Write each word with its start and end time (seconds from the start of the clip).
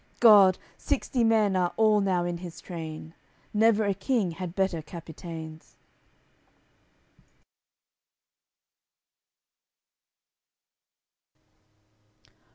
God! 0.19 0.57
Sixty 0.79 1.23
men 1.23 1.55
are 1.55 1.73
all 1.77 2.01
now 2.01 2.25
in 2.25 2.37
his 2.39 2.59
train! 2.59 3.13
Never 3.53 3.83
a 3.85 3.93
king 3.93 4.31
had 4.31 4.55
better 4.55 4.81
Capitains. 4.81 5.75